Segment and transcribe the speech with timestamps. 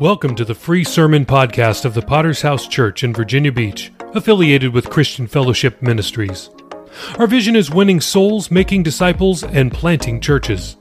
[0.00, 4.72] Welcome to the free sermon podcast of the Potter's House Church in Virginia Beach, affiliated
[4.72, 6.48] with Christian Fellowship Ministries.
[7.18, 10.76] Our vision is winning souls, making disciples, and planting churches.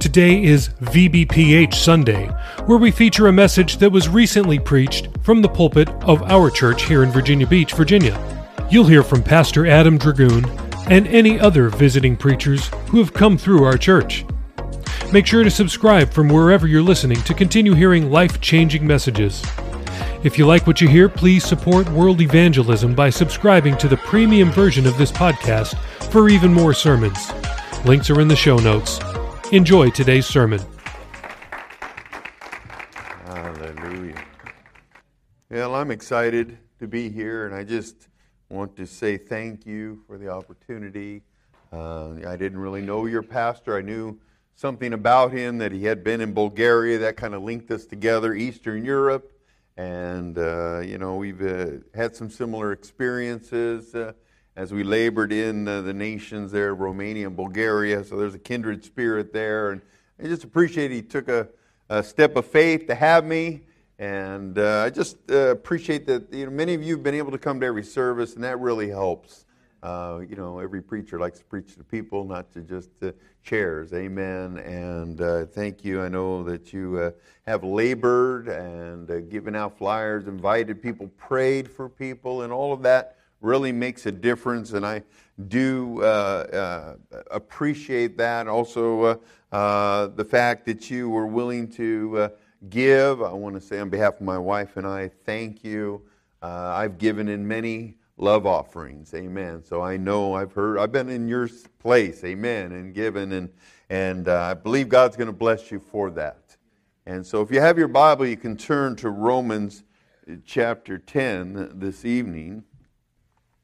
[0.00, 2.26] Today is VBPH Sunday,
[2.66, 6.82] where we feature a message that was recently preached from the pulpit of our church
[6.82, 8.18] here in Virginia Beach, Virginia.
[8.68, 10.44] You'll hear from Pastor Adam Dragoon
[10.90, 14.24] and any other visiting preachers who have come through our church.
[15.12, 19.44] Make sure to subscribe from wherever you're listening to continue hearing life changing messages.
[20.22, 24.52] If you like what you hear, please support world evangelism by subscribing to the premium
[24.52, 25.76] version of this podcast
[26.12, 27.32] for even more sermons.
[27.84, 29.00] Links are in the show notes.
[29.50, 30.60] Enjoy today's sermon.
[33.24, 34.24] Hallelujah.
[35.50, 38.06] Well, I'm excited to be here, and I just
[38.48, 41.22] want to say thank you for the opportunity.
[41.72, 43.76] Uh, I didn't really know your pastor.
[43.76, 44.20] I knew
[44.60, 46.98] something about him that he had been in Bulgaria.
[46.98, 49.32] That kind of linked us together, Eastern Europe.
[49.78, 54.12] And, uh, you know, we've uh, had some similar experiences uh,
[54.56, 58.04] as we labored in uh, the nations there, Romania and Bulgaria.
[58.04, 59.70] So there's a kindred spirit there.
[59.70, 59.80] And
[60.22, 61.48] I just appreciate he took a,
[61.88, 63.62] a step of faith to have me.
[63.98, 67.32] And uh, I just uh, appreciate that you know, many of you have been able
[67.32, 69.46] to come to every service, and that really helps.
[69.82, 73.94] Uh, you know, every preacher likes to preach to people, not to just uh, chairs.
[73.94, 74.58] Amen.
[74.58, 76.02] And uh, thank you.
[76.02, 77.10] I know that you uh,
[77.46, 82.82] have labored and uh, given out flyers, invited people, prayed for people, and all of
[82.82, 84.72] that really makes a difference.
[84.72, 85.02] And I
[85.48, 86.96] do uh,
[87.30, 88.48] appreciate that.
[88.48, 89.18] Also,
[89.50, 92.30] the fact that you were willing to
[92.68, 93.22] give.
[93.22, 96.02] I want to say on behalf of my wife and I, thank you.
[96.42, 99.14] I've given in many love offerings.
[99.14, 99.64] Amen.
[99.64, 102.22] So I know I've heard, I've been in your place.
[102.22, 102.72] Amen.
[102.72, 103.32] And given.
[103.32, 103.48] And,
[103.88, 106.56] and uh, I believe God's going to bless you for that.
[107.06, 109.84] And so if you have your Bible, you can turn to Romans
[110.30, 112.62] uh, chapter 10 this evening.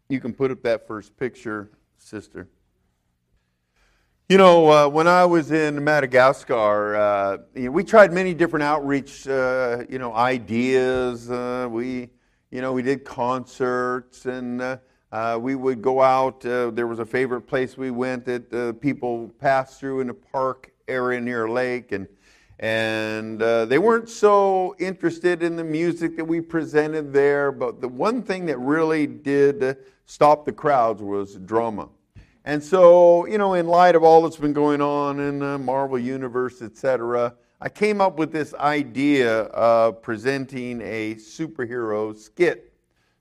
[0.08, 2.48] You can put up that first picture, sister.
[4.28, 8.64] You know, uh, when I was in Madagascar, uh, you know, we tried many different
[8.64, 11.30] outreach, uh, you know, ideas.
[11.30, 12.08] Uh, we
[12.50, 14.78] you know, we did concerts and uh,
[15.12, 16.44] uh, we would go out.
[16.44, 20.14] Uh, there was a favorite place we went that uh, people passed through in a
[20.14, 22.06] park area near a lake, and
[22.58, 27.52] and uh, they weren't so interested in the music that we presented there.
[27.52, 29.76] But the one thing that really did
[30.06, 31.88] stop the crowds was drama.
[32.46, 35.98] And so, you know, in light of all that's been going on in the Marvel
[35.98, 42.72] Universe, etc., I came up with this idea of presenting a superhero skit.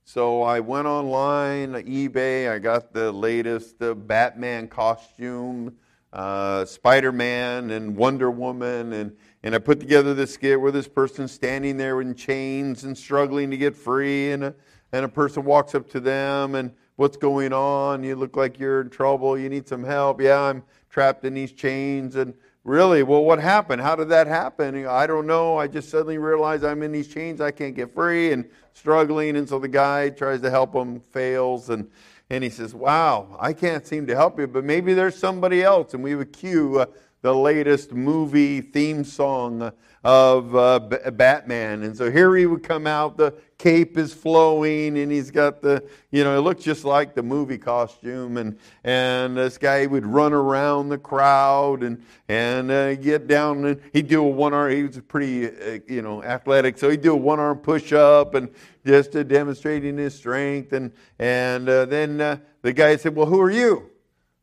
[0.04, 5.76] So I went online, eBay, I got the latest uh, Batman costume,
[6.14, 10.88] uh, Spider Man, and Wonder Woman, and, and I put together this skit where this
[10.88, 14.56] person's standing there in chains and struggling to get free, and a,
[14.92, 18.04] and a person walks up to them and what's going on?
[18.04, 19.38] You look like you're in trouble.
[19.38, 20.22] You need some help.
[20.22, 22.16] Yeah, I'm trapped in these chains.
[22.16, 22.34] And
[22.66, 23.04] Really?
[23.04, 23.84] Well, what happened?
[23.84, 24.88] How did that happen?
[24.88, 25.56] I don't know.
[25.56, 27.40] I just suddenly realized I'm in these chains.
[27.40, 29.38] I can't get free and struggling.
[29.38, 31.70] And so the guy tries to help him, fails.
[31.70, 31.88] And,
[32.32, 35.94] and he says, Wow, I can't seem to help you, but maybe there's somebody else.
[35.94, 36.88] And we would cue uh,
[37.22, 39.72] the latest movie theme song
[40.04, 41.84] of uh, B- Batman.
[41.84, 45.84] And so here he would come out, the cape is flowing, and he's got the,
[46.12, 48.38] you know, it looks just like the movie costume.
[48.38, 53.82] And, and this guy would run around the crowd and, and uh, get down, and
[53.94, 57.14] he'd do a one arm, he was pretty, uh, you know, athletic, so he'd do
[57.14, 58.50] a one arm push up and
[58.86, 60.74] just demonstrating his strength.
[60.74, 63.90] And, and uh, then uh, the guy said, Well, who are you?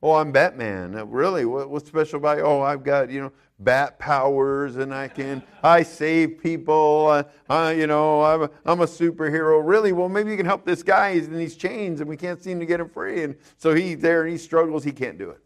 [0.03, 0.97] Oh, I'm Batman.
[0.97, 1.44] Uh, really?
[1.44, 2.44] What, what's special about you?
[2.44, 3.33] Oh, I've got, you know,
[3.65, 7.09] bat powers and I can, I save people.
[7.09, 9.61] Uh, uh, you know, I'm a, I'm a superhero.
[9.65, 9.93] Really?
[9.93, 11.15] Well, maybe you can help this guy.
[11.15, 13.23] He's in these chains and we can't seem to get him free.
[13.23, 14.84] And so he's there and he struggles.
[14.84, 15.43] He can't do it.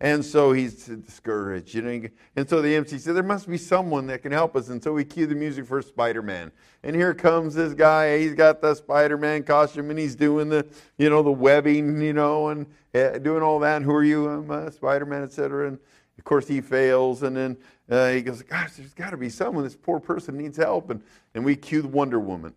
[0.00, 2.08] And so he's discouraged, you know.
[2.36, 4.68] And so the MC said, There must be someone that can help us.
[4.68, 6.52] And so we cue the music for Spider Man.
[6.84, 8.18] And here comes this guy.
[8.18, 10.64] He's got the Spider Man costume and he's doing the,
[10.98, 13.78] you know, the webbing, you know, and uh, doing all that.
[13.78, 14.28] And who are you?
[14.28, 15.66] I'm uh, Spider Man, etc.
[15.66, 15.78] And
[16.18, 17.22] of course, he fails.
[17.22, 17.56] And then
[17.88, 19.64] uh, he goes, Gosh, there's got to be someone.
[19.64, 20.90] This poor person needs help.
[20.90, 21.02] And,
[21.34, 22.54] and we cue the Wonder Woman.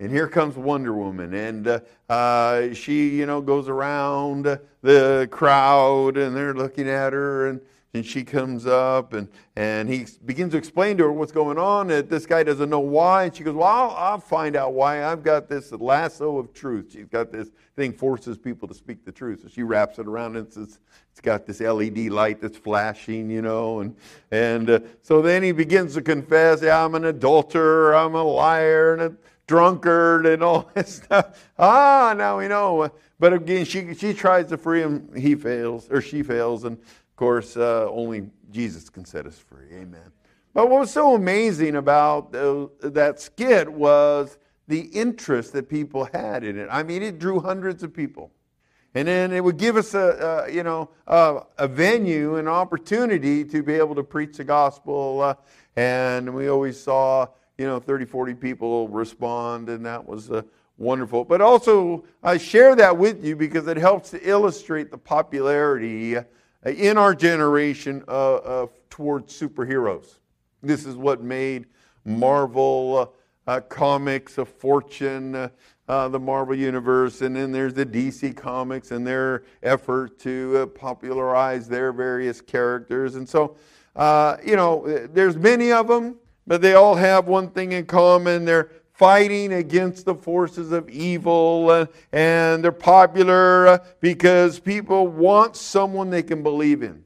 [0.00, 4.44] And here comes Wonder Woman, and uh, uh, she, you know, goes around
[4.80, 7.60] the crowd, and they're looking at her, and
[7.98, 11.88] and she comes up and, and he begins to explain to her what's going on.
[11.88, 13.24] That this guy doesn't know why.
[13.24, 15.04] And she goes, Well, I'll, I'll find out why.
[15.04, 16.92] I've got this lasso of truth.
[16.92, 19.42] She's got this thing forces people to speak the truth.
[19.42, 20.78] So she wraps it around and says,
[21.10, 23.80] It's got this LED light that's flashing, you know.
[23.80, 23.96] And,
[24.30, 28.94] and uh, so then he begins to confess, yeah, I'm an adulterer, I'm a liar,
[28.94, 29.12] and a
[29.48, 31.50] drunkard, and all that stuff.
[31.58, 32.92] Ah, now we know.
[33.18, 35.12] But again, she, she tries to free him.
[35.16, 36.62] He fails, or she fails.
[36.62, 36.78] And
[37.18, 39.66] course, uh, only Jesus can set us free.
[39.72, 40.12] Amen.
[40.54, 44.38] But what was so amazing about that skit was
[44.68, 46.68] the interest that people had in it.
[46.70, 48.30] I mean, it drew hundreds of people.
[48.94, 53.44] And then it would give us a, a you know a, a, venue, an opportunity
[53.44, 55.20] to be able to preach the gospel.
[55.20, 55.34] Uh,
[55.76, 57.26] and we always saw
[57.58, 60.42] you know 30, 40 people respond, and that was uh,
[60.78, 61.24] wonderful.
[61.24, 66.16] But also, I share that with you because it helps to illustrate the popularity
[66.64, 70.16] in our generation uh, uh, towards superheroes.
[70.62, 71.66] This is what made
[72.04, 73.12] Marvel
[73.46, 75.48] uh, uh Comics a fortune, uh,
[75.88, 81.68] uh, the Marvel Universe, and then there's the DC Comics and their effort to popularize
[81.68, 83.14] their various characters.
[83.14, 83.56] And so,
[84.44, 86.16] you know, there's many of them,
[86.46, 88.44] but they all have one thing in common.
[88.44, 95.54] They're fighting against the forces of evil, uh, and they're popular uh, because people want
[95.54, 97.04] someone they can believe in.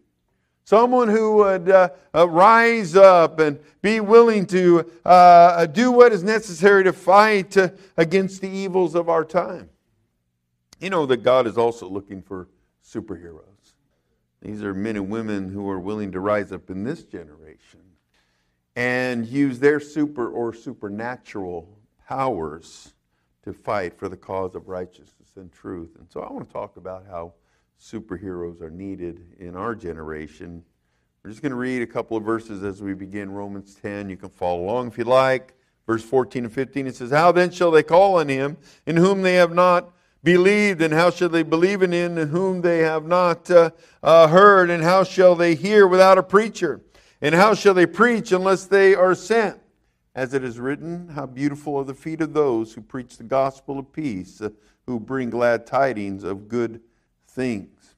[0.64, 4.84] Someone who would uh, uh rise up and be willing to
[5.72, 7.56] do what is necessary to fight
[7.98, 9.68] against the evils of our time.
[10.80, 12.48] You know that God is also looking for
[12.82, 13.42] superheroes.
[14.40, 17.80] These are men and women who are willing to rise up in this generation
[18.74, 21.68] and use their super or supernatural
[22.17, 22.93] powers
[23.43, 25.97] to fight for the cause of righteousness and truth.
[25.99, 27.32] And so I want to talk about how
[27.81, 30.62] superheroes are needed in our generation.
[31.25, 34.11] We're just going to read a couple of verses as we begin Romans 10.
[34.11, 35.55] You can follow along if you like.
[35.87, 39.23] Verse 14 and 15, it says, How then shall they call on him in whom
[39.23, 39.91] they have not
[40.23, 40.82] believed?
[40.82, 43.70] And how shall they believe in him in whom they have not uh,
[44.03, 44.69] uh, heard?
[44.69, 46.82] And how shall they hear without a preacher?
[47.23, 49.62] And how shall they preach unless they are sent?
[50.14, 53.79] As it is written, How beautiful are the feet of those who preach the gospel
[53.79, 54.50] of peace, uh,
[54.87, 56.81] who bring glad tidings of good
[57.26, 57.94] things.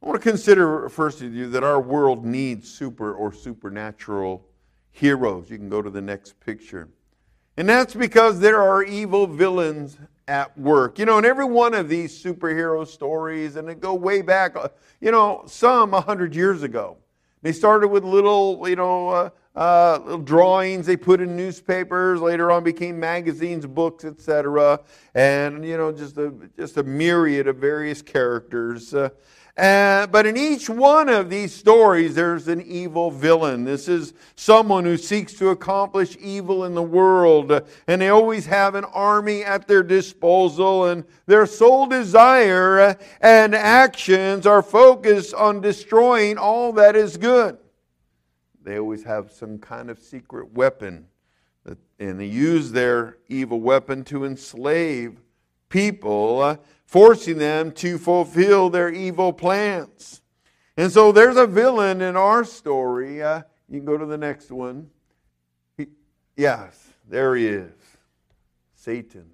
[0.00, 4.46] I want to consider first of you that our world needs super or supernatural
[4.92, 5.50] heroes.
[5.50, 6.88] You can go to the next picture.
[7.56, 11.00] And that's because there are evil villains at work.
[11.00, 14.68] You know, in every one of these superhero stories, and they go way back, uh,
[15.00, 16.98] you know, some 100 years ago.
[17.42, 22.20] They started with little, you know, uh, uh, little drawings they put in newspapers.
[22.20, 24.78] Later on, became magazines, books, etc.
[25.16, 28.94] And you know, just a just a myriad of various characters.
[28.94, 29.08] Uh,
[29.56, 33.64] uh, but in each one of these stories, there's an evil villain.
[33.64, 37.50] This is someone who seeks to accomplish evil in the world.
[37.88, 40.84] And they always have an army at their disposal.
[40.84, 47.58] And their sole desire and actions are focused on destroying all that is good.
[48.68, 51.06] They always have some kind of secret weapon.
[51.98, 55.22] And they use their evil weapon to enslave
[55.70, 60.20] people, uh, forcing them to fulfill their evil plans.
[60.76, 63.22] And so there's a villain in our story.
[63.22, 64.90] Uh, you can go to the next one.
[65.78, 65.86] He,
[66.36, 67.72] yes, there he is
[68.74, 69.30] Satan,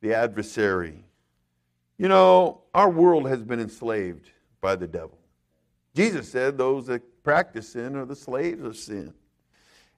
[0.00, 1.04] the adversary.
[1.98, 4.30] You know, our world has been enslaved
[4.62, 5.18] by the devil.
[5.94, 9.14] Jesus said those that practice sin are the slaves of sin.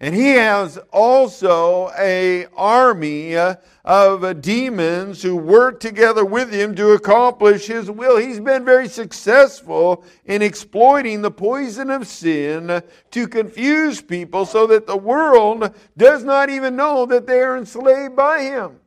[0.03, 3.55] And he has also a army uh,
[3.85, 8.17] of demons who work together with him to accomplish his will.
[8.17, 14.89] He's been very successful in exploiting the poison of sin to confuse people so that
[14.89, 18.81] the world does not even know that they are enslaved by him.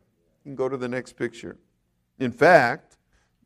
[0.43, 1.57] You can go to the next picture.
[2.19, 2.97] In fact,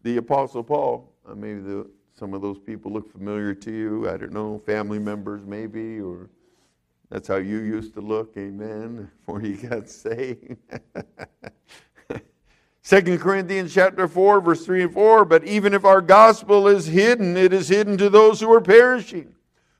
[0.01, 1.87] the Apostle Paul, uh, maybe the
[2.19, 4.09] some of those people look familiar to you.
[4.09, 6.29] I don't know, family members maybe, or
[7.09, 10.57] that's how you used to look, amen, before you got saved.
[12.81, 15.23] Second Corinthians chapter 4, verse 3 and 4.
[15.23, 19.33] But even if our gospel is hidden, it is hidden to those who are perishing,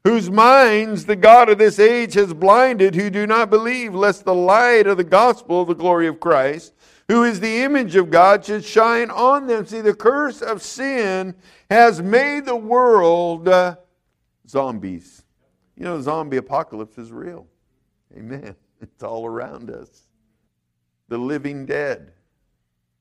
[0.05, 4.35] whose minds the God of this age has blinded, who do not believe, lest the
[4.35, 6.73] light of the gospel, of the glory of Christ,
[7.09, 9.65] who is the image of God, should shine on them.
[9.65, 11.35] See, the curse of sin
[11.69, 13.77] has made the world uh,
[14.47, 15.23] zombies.
[15.75, 17.45] You know, the zombie apocalypse is real.
[18.15, 18.55] Amen.
[18.81, 19.89] It's all around us.
[21.09, 22.13] The living dead.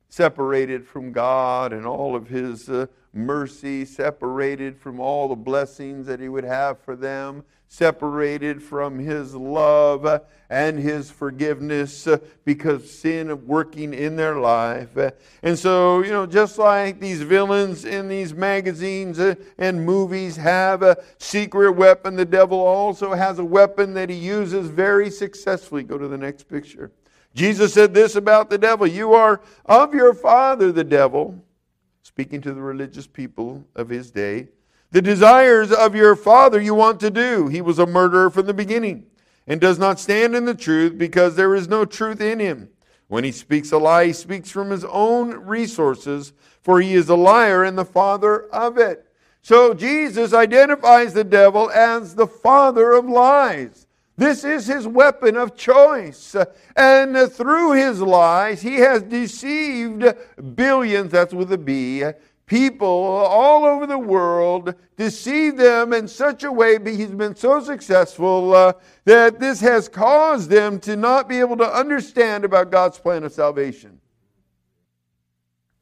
[0.08, 6.20] Separated from God and all of His uh, mercy, separated from all the blessings that
[6.20, 13.46] He would have for them, separated from His love and His forgiveness uh, because sin
[13.46, 14.96] working in their life.
[15.42, 20.82] And so, you know, just like these villains in these magazines uh, and movies have
[20.82, 25.82] a secret weapon, the devil also has a weapon that he uses very successfully.
[25.82, 26.90] Go to the next picture.
[27.34, 31.42] Jesus said this about the devil You are of your father, the devil,
[32.02, 34.48] speaking to the religious people of his day.
[34.90, 37.48] The desires of your father you want to do.
[37.48, 39.06] He was a murderer from the beginning
[39.46, 42.70] and does not stand in the truth because there is no truth in him.
[43.08, 46.32] When he speaks a lie, he speaks from his own resources,
[46.62, 49.06] for he is a liar and the father of it.
[49.42, 53.86] So Jesus identifies the devil as the father of lies.
[54.18, 56.34] This is his weapon of choice.
[56.74, 60.04] And through his lies, he has deceived
[60.56, 62.02] billions, that's with a B,
[62.44, 67.60] people all over the world, deceived them in such a way, but he's been so
[67.60, 68.72] successful uh,
[69.04, 73.32] that this has caused them to not be able to understand about God's plan of
[73.32, 74.00] salvation.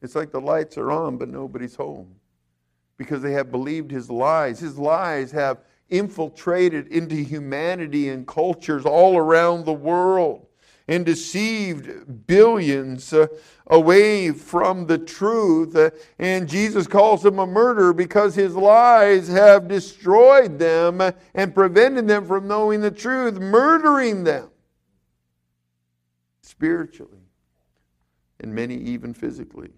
[0.03, 2.13] It's like the lights are on, but nobody's home
[2.97, 4.59] because they have believed his lies.
[4.59, 5.57] His lies have
[5.89, 10.47] infiltrated into humanity and cultures all around the world
[10.87, 13.27] and deceived billions uh,
[13.67, 15.75] away from the truth.
[15.75, 21.01] Uh, and Jesus calls him a murderer because his lies have destroyed them
[21.33, 24.49] and prevented them from knowing the truth, murdering them
[26.41, 27.27] spiritually
[28.39, 29.71] and many even physically.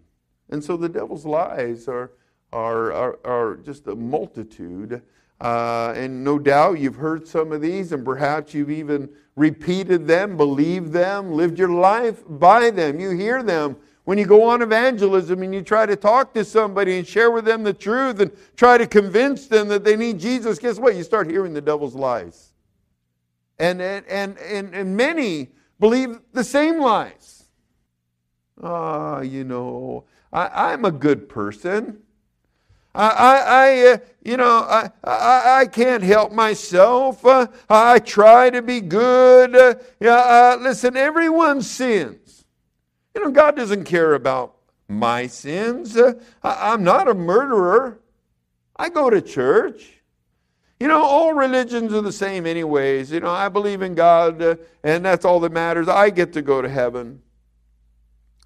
[0.50, 2.12] And so the devil's lies are,
[2.54, 5.02] are, are, are just a multitude
[5.42, 10.36] uh, and no doubt you've heard some of these, and perhaps you've even repeated them,
[10.36, 13.00] believed them, lived your life by them.
[13.00, 16.98] You hear them when you go on evangelism and you try to talk to somebody
[16.98, 20.60] and share with them the truth and try to convince them that they need Jesus.
[20.60, 20.96] Guess what?
[20.96, 22.52] You start hearing the devil's lies.
[23.60, 27.46] And, and, and, and many believe the same lies.
[28.62, 32.00] Ah, you know, I, I'm a good person.
[32.96, 37.24] I, I, uh, you know, I, I, I, can't help myself.
[37.24, 39.56] Uh, I try to be good.
[39.56, 42.46] Uh, yeah, uh, listen, everyone sins.
[43.14, 44.56] You know, God doesn't care about
[44.88, 45.96] my sins.
[45.96, 48.00] Uh, I, I'm not a murderer.
[48.76, 50.00] I go to church.
[50.80, 53.12] You know, all religions are the same, anyways.
[53.12, 55.88] You know, I believe in God, uh, and that's all that matters.
[55.88, 57.22] I get to go to heaven.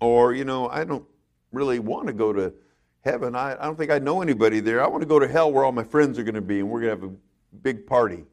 [0.01, 1.05] Or, you know, I don't
[1.53, 2.53] really want to go to
[3.03, 3.35] heaven.
[3.35, 4.83] I, I don't think I know anybody there.
[4.83, 6.69] I want to go to hell where all my friends are going to be and
[6.69, 7.15] we're going to have a
[7.61, 8.23] big party.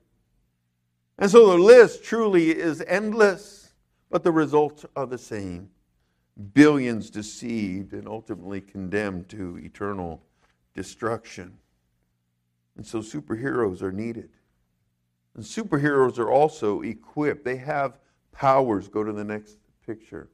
[1.19, 3.75] And so the list truly is endless,
[4.11, 5.69] but the results are the same.
[6.55, 10.23] Billions deceived and ultimately condemned to eternal
[10.75, 11.59] destruction.
[12.77, 14.31] And so superheroes are needed.
[15.35, 17.45] And superheroes are also equipped.
[17.45, 17.99] They have
[18.33, 18.89] powers.
[18.89, 20.31] Go to the next picture.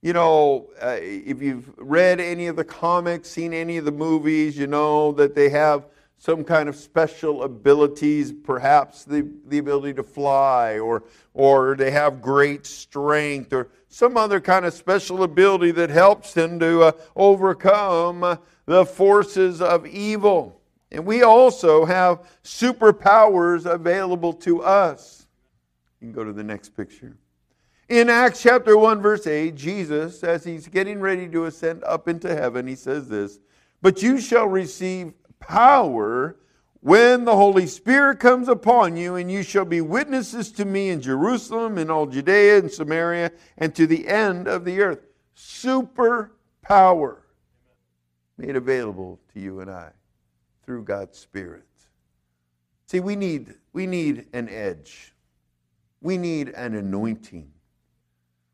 [0.00, 4.56] You know, uh, if you've read any of the comics, seen any of the movies,
[4.56, 5.86] you know that they have
[6.18, 12.20] some kind of special abilities, perhaps the, the ability to fly, or, or they have
[12.20, 18.22] great strength, or some other kind of special ability that helps them to uh, overcome
[18.24, 18.36] uh,
[18.66, 20.60] the forces of evil.
[20.90, 25.26] And we also have superpowers available to us.
[26.00, 27.16] You can go to the next picture.
[27.88, 32.28] In Acts chapter 1, verse 8, Jesus, as he's getting ready to ascend up into
[32.34, 33.38] heaven, he says this
[33.80, 36.36] But you shall receive power
[36.80, 41.00] when the Holy Spirit comes upon you, and you shall be witnesses to me in
[41.00, 45.00] Jerusalem, in all Judea and Samaria, and to the end of the earth.
[45.34, 47.24] Super power
[48.36, 49.92] made available to you and I
[50.62, 51.64] through God's Spirit.
[52.86, 55.14] See, we need, we need an edge.
[56.02, 57.50] We need an anointing.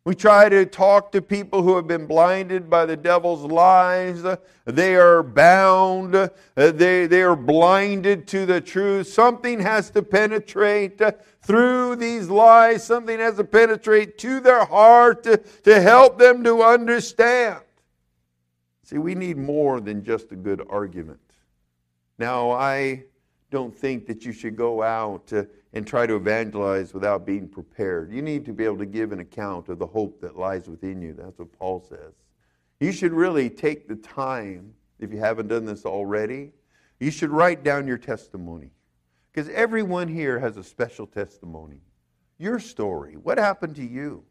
[0.05, 4.23] We try to talk to people who have been blinded by the devil's lies.
[4.67, 6.31] They are bound.
[6.55, 9.09] They, they are blinded to the truth.
[9.09, 11.01] Something has to penetrate
[11.41, 12.85] through these lies.
[12.85, 17.61] Something has to penetrate to their heart to, to help them to understand.
[18.83, 21.21] See, we need more than just a good argument.
[22.19, 23.05] Now, I
[23.51, 25.33] don't think that you should go out
[25.75, 28.13] and try to evangelize without being prepared.
[28.13, 31.03] You need to be able to give an account of the hope that lies within
[31.03, 31.13] you.
[31.13, 32.15] That's what Paul says.
[32.81, 36.53] You should really take the time, if you haven't done this already,
[37.01, 38.71] you should write down your testimony.
[39.33, 41.81] Because everyone here has a special testimony.
[42.39, 43.17] Your story.
[43.17, 44.23] What happened to you?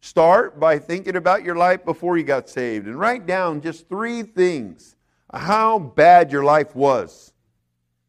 [0.00, 4.22] Start by thinking about your life before you got saved and write down just three
[4.22, 4.96] things
[5.32, 7.32] how bad your life was.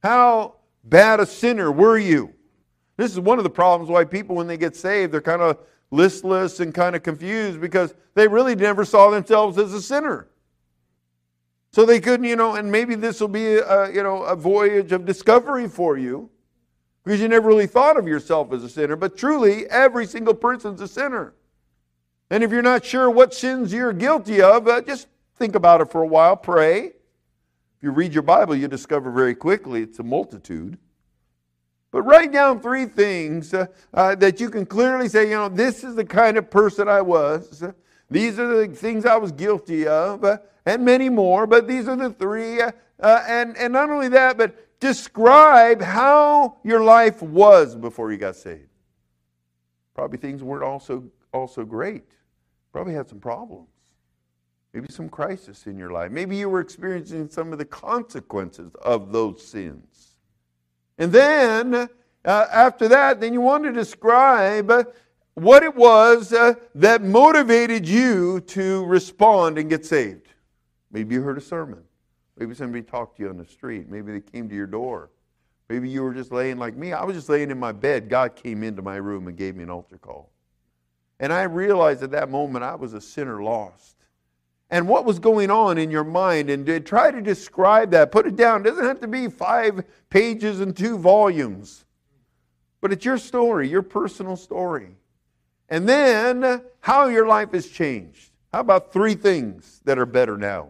[0.02, 2.34] How bad a sinner were you?
[2.98, 5.58] This is one of the problems why people, when they get saved, they're kind of
[5.92, 10.28] listless and kind of confused because they really never saw themselves as a sinner.
[11.72, 14.92] So they couldn't, you know, and maybe this will be a, you know, a voyage
[14.92, 16.30] of discovery for you
[17.04, 18.96] because you never really thought of yourself as a sinner.
[18.96, 21.34] But truly, every single person's a sinner.
[22.30, 25.08] And if you're not sure what sins you're guilty of, uh, just
[25.38, 26.86] think about it for a while, pray.
[26.86, 26.94] If
[27.82, 30.78] you read your Bible, you discover very quickly it's a multitude.
[31.94, 35.84] But write down three things uh, uh, that you can clearly say, you know, this
[35.84, 37.64] is the kind of person I was.
[38.10, 41.96] These are the things I was guilty of, uh, and many more, but these are
[41.96, 42.62] the three.
[42.62, 48.18] Uh, uh, and, and not only that, but describe how your life was before you
[48.18, 48.70] got saved.
[49.94, 52.06] Probably things weren't also, also great.
[52.72, 53.70] Probably had some problems.
[54.74, 56.12] Maybe some crisis in your life.
[56.12, 60.13] Maybe you were experiencing some of the consequences of those sins.
[60.98, 61.90] And then,
[62.26, 64.72] uh, after that, then you want to describe
[65.34, 70.28] what it was uh, that motivated you to respond and get saved.
[70.92, 71.84] Maybe you heard a sermon.
[72.38, 73.90] Maybe somebody talked to you on the street.
[73.90, 75.10] Maybe they came to your door.
[75.70, 76.94] Maybe you were just laying like me.
[76.94, 78.10] I was just laying in my bed.
[78.10, 80.30] God came into my room and gave me an altar call.
[81.20, 83.96] And I realized at that moment I was a sinner lost.
[84.74, 88.12] And what was going on in your mind, and try to describe that.
[88.12, 88.62] Put it down.
[88.62, 91.86] It doesn't have to be five pages and two volumes,
[92.82, 94.96] but it's your story, your personal story.
[95.70, 98.32] And then how your life has changed.
[98.52, 100.70] How about three things that are better now?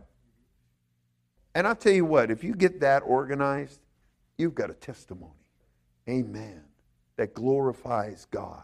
[1.55, 3.79] And I'll tell you what, if you get that organized,
[4.38, 5.31] you've got a testimony.
[6.10, 6.62] Amen.
[7.15, 8.63] That glorifies God.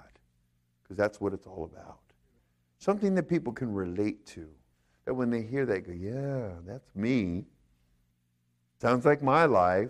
[0.84, 2.00] Because that's what it's all about.
[2.78, 4.50] Something that people can relate to.
[5.10, 7.46] That when they hear that, go, yeah, that's me.
[8.80, 9.90] Sounds like my life.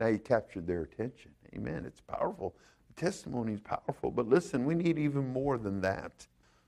[0.00, 1.32] Now you captured their attention.
[1.54, 1.84] Amen.
[1.86, 2.56] It's powerful.
[2.88, 4.10] The testimony is powerful.
[4.10, 6.26] But listen, we need even more than that.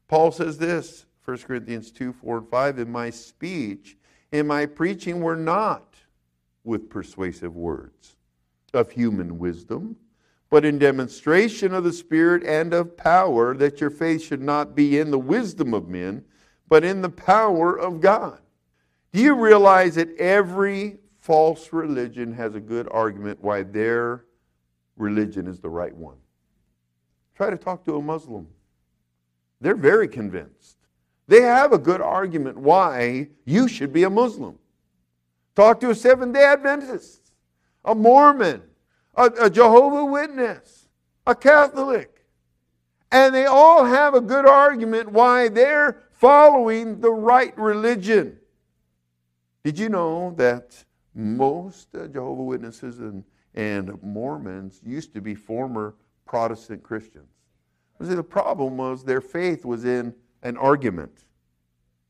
[0.09, 3.97] Paul says this, 1 Corinthians 2, 4, and 5, in my speech,
[4.31, 5.95] in my preaching were not
[6.65, 8.17] with persuasive words
[8.75, 9.97] of human wisdom,
[10.51, 14.99] but in demonstration of the Spirit and of power, that your faith should not be
[14.99, 16.27] in the wisdom of men,
[16.73, 18.39] but in the power of God.
[19.13, 24.25] Do you realize that every false religion has a good argument why their
[24.97, 26.17] religion is the right one?
[27.35, 28.49] Try to talk to a Muslim.
[29.61, 30.79] They're very convinced.
[31.29, 34.59] They have a good argument why you should be a Muslim.
[35.55, 37.35] Talk to a Seventh day Adventist,
[37.85, 38.63] a Mormon,
[39.15, 40.89] a, a Jehovah Witness,
[41.27, 42.25] a Catholic.
[43.11, 48.39] And they all have a good argument why they're following the right religion.
[49.65, 50.85] Did you know that
[51.17, 53.25] most uh, Jehovah Witnesses and,
[53.57, 57.27] and Mormons used to be former Protestant Christians?
[58.01, 61.25] See, the problem was their faith was in an argument.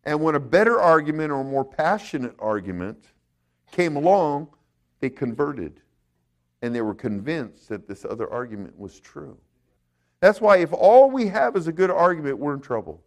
[0.04, 3.12] And when a better argument or a more passionate argument
[3.70, 4.48] came along,
[5.00, 5.80] they converted.
[6.60, 9.38] And they were convinced that this other argument was true.
[10.20, 13.02] That's why if all we have is a good argument, we're in trouble.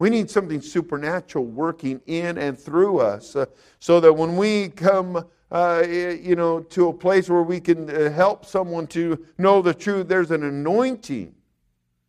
[0.00, 3.46] We need something supernatural working in and through us uh,
[3.78, 8.10] so that when we come uh, you know, to a place where we can uh,
[8.10, 11.34] help someone to know the truth, there's an anointing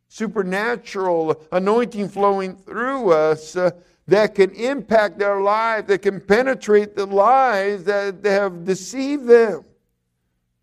[0.07, 3.71] supernatural anointing flowing through us uh,
[4.07, 9.63] that can impact their life, that can penetrate the lies that have deceived them.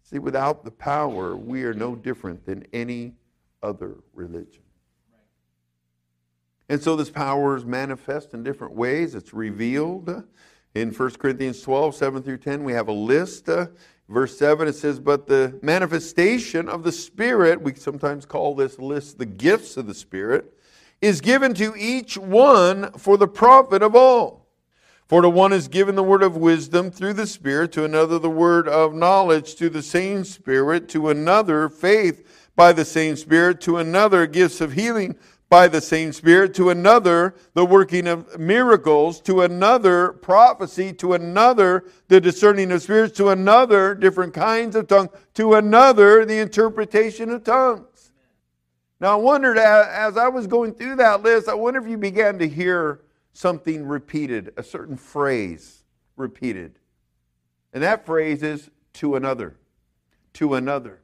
[0.02, 3.14] See, without the power, we are no different than any
[3.62, 4.62] other religion.
[6.68, 9.14] And so this power is manifest in different ways.
[9.14, 10.24] It's revealed.
[10.74, 13.48] In 1 Corinthians 12, 7 through 10, we have a list.
[13.48, 13.66] Uh,
[14.08, 19.18] Verse 7, it says, But the manifestation of the Spirit, we sometimes call this list
[19.18, 20.54] the gifts of the Spirit,
[21.02, 24.46] is given to each one for the profit of all.
[25.06, 28.30] For to one is given the word of wisdom through the Spirit, to another the
[28.30, 33.76] word of knowledge to the same Spirit, to another faith by the same Spirit, to
[33.76, 35.16] another gifts of healing
[35.50, 41.84] by the same Spirit, to another the working of miracles, to another prophecy, to another
[42.08, 47.44] the discerning of spirits, to another different kinds of tongues, to another the interpretation of
[47.44, 48.12] tongues.
[49.00, 52.38] Now, I wondered as I was going through that list, I wonder if you began
[52.40, 53.00] to hear
[53.32, 55.84] something repeated, a certain phrase
[56.16, 56.78] repeated.
[57.72, 59.56] And that phrase is to another,
[60.34, 61.00] to another.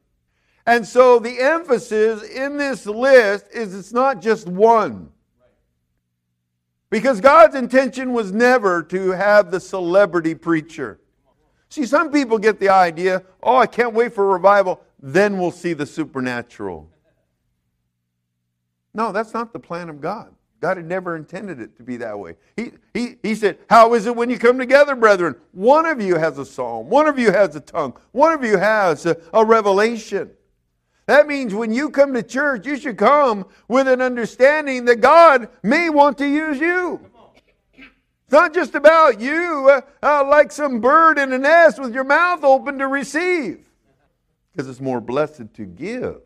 [0.66, 5.10] And so the emphasis in this list is it's not just one.
[6.90, 11.00] Because God's intention was never to have the celebrity preacher.
[11.68, 15.72] See, some people get the idea, oh, I can't wait for revival, then we'll see
[15.72, 16.88] the supernatural.
[18.94, 20.32] No, that's not the plan of God.
[20.60, 22.36] God had never intended it to be that way.
[22.56, 25.34] He, he, he said, How is it when you come together, brethren?
[25.52, 28.56] One of you has a psalm, one of you has a tongue, one of you
[28.56, 30.30] has a, a revelation.
[31.06, 35.48] That means when you come to church, you should come with an understanding that God
[35.62, 37.00] may want to use you.
[37.74, 42.04] It's not just about you, uh, uh, like some bird in a nest with your
[42.04, 43.66] mouth open to receive.
[44.50, 46.20] Because it's more blessed to give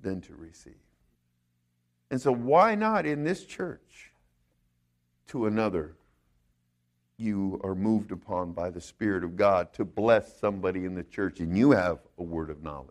[0.00, 0.74] than to receive.
[2.10, 4.10] And so, why not in this church
[5.28, 5.94] to another?
[7.16, 11.38] You are moved upon by the Spirit of God to bless somebody in the church,
[11.38, 12.90] and you have a word of knowledge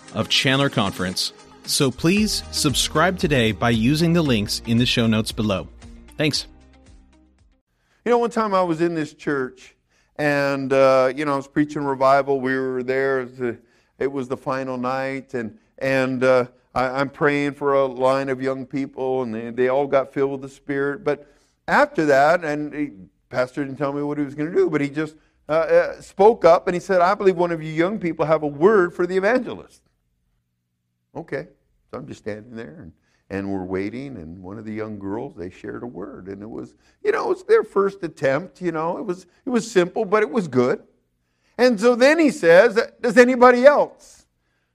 [0.13, 1.33] of Chandler Conference.
[1.65, 5.67] So please subscribe today by using the links in the show notes below.
[6.17, 6.47] Thanks.
[8.05, 9.75] You know, one time I was in this church
[10.17, 12.41] and, uh, you know, I was preaching revival.
[12.41, 13.21] We were there.
[13.99, 15.33] It was the, the final night.
[15.33, 19.67] And, and uh, I, am praying for a line of young people, and they, they
[19.67, 21.03] all got filled with the Spirit.
[21.03, 21.27] But
[21.67, 22.91] after that, and he,
[23.29, 25.15] pastor didn't tell me what he was going to do, but he just
[25.49, 28.43] uh, uh, spoke up and he said, I believe one of you young people have
[28.43, 29.81] a word for the evangelist.
[31.15, 31.47] Okay.
[31.89, 32.93] So I'm just standing there and,
[33.29, 36.49] and we're waiting and one of the young girls, they shared a word and it
[36.49, 40.05] was, you know, it was their first attempt, you know, it was, it was simple,
[40.05, 40.83] but it was good.
[41.57, 44.25] And so then he says, does anybody else?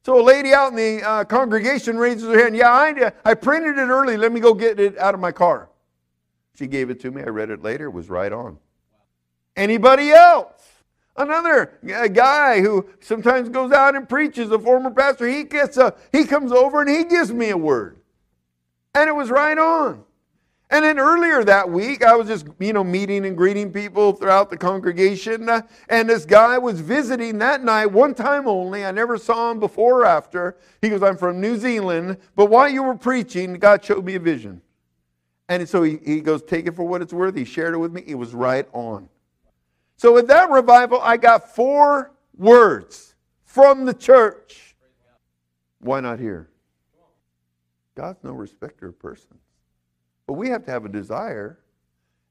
[0.04, 2.54] So a lady out in the uh, congregation raises her hand.
[2.54, 4.16] Yeah, I, I printed it early.
[4.16, 5.68] Let me go get it out of my car.
[6.56, 7.22] She gave it to me.
[7.22, 7.86] I read it later.
[7.86, 8.58] It was right on.
[9.56, 10.55] Anybody else?
[11.18, 15.94] Another uh, guy who sometimes goes out and preaches, a former pastor, he gets a,
[16.12, 17.98] he comes over and he gives me a word.
[18.94, 20.04] And it was right on.
[20.68, 24.50] And then earlier that week, I was just, you know, meeting and greeting people throughout
[24.50, 25.48] the congregation.
[25.48, 28.84] Uh, and this guy was visiting that night, one time only.
[28.84, 30.56] I never saw him before or after.
[30.82, 32.16] He goes, I'm from New Zealand.
[32.34, 34.60] But while you were preaching, God showed me a vision.
[35.48, 37.36] And so he, he goes, Take it for what it's worth.
[37.36, 38.02] He shared it with me.
[38.04, 39.08] It was right on.
[39.96, 44.76] So with that revival, I got four words from the church.
[45.80, 46.50] Why not here?
[47.94, 49.40] God's no respecter of persons.
[50.26, 51.60] But we have to have a desire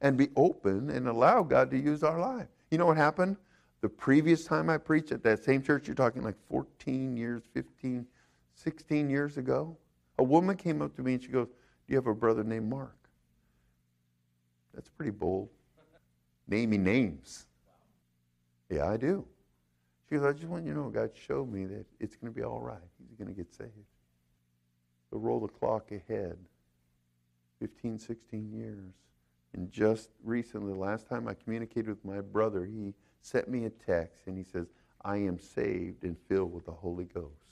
[0.02, 2.48] and be open and allow God to use our life.
[2.70, 3.38] You know what happened?
[3.82, 8.06] The previous time I preached at that same church, you're talking like 14 years, 15,
[8.54, 9.78] 16 years ago,
[10.18, 11.54] a woman came up to me and she goes, Do
[11.94, 12.96] you have a brother named Mark?
[14.74, 15.50] That's pretty bold.
[16.48, 17.48] Naming names.
[18.70, 19.26] Yeah, I do.
[20.08, 22.36] She goes, I just want you to know God showed me that it's going to
[22.36, 22.78] be all right.
[23.10, 23.72] He's going to get saved.
[25.10, 26.38] So roll the clock ahead
[27.60, 28.94] 15, 16 years.
[29.54, 34.28] And just recently, last time I communicated with my brother, he sent me a text
[34.28, 34.68] and he says,
[35.04, 37.46] I am saved and filled with the Holy Ghost.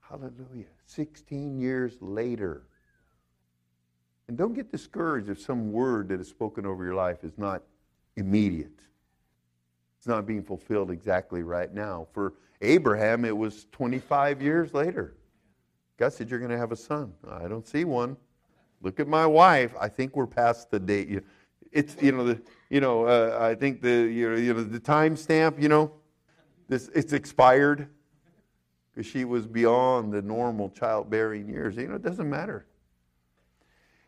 [0.00, 0.66] Hallelujah.
[0.86, 2.66] 16 years later.
[4.28, 7.62] And don't get discouraged if some word that is spoken over your life is not
[8.16, 8.80] immediate.
[10.00, 12.08] It's not being fulfilled exactly right now.
[12.14, 12.32] For
[12.62, 15.14] Abraham, it was 25 years later.
[15.98, 17.12] God said, You're going to have a son.
[17.30, 18.16] I don't see one.
[18.80, 19.74] Look at my wife.
[19.78, 21.22] I think we're past the date.
[21.70, 24.80] It's, you know, the, you know uh, I think the, you know, you know the
[24.80, 25.92] time stamp, you know,
[26.66, 27.86] this, it's expired
[28.90, 31.76] because she was beyond the normal childbearing years.
[31.76, 32.64] You know, it doesn't matter.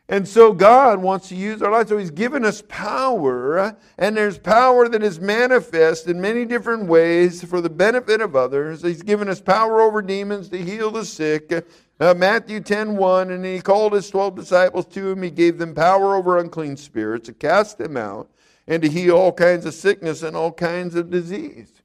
[0.09, 1.89] And so God wants to use our lives.
[1.89, 7.43] So He's given us power, and there's power that is manifest in many different ways
[7.43, 8.81] for the benefit of others.
[8.81, 11.65] He's given us power over demons to heal the sick.
[11.99, 15.23] Uh, Matthew 10 1, and He called His 12 disciples to Him.
[15.23, 18.29] He gave them power over unclean spirits to cast them out
[18.67, 21.81] and to heal all kinds of sickness and all kinds of disease.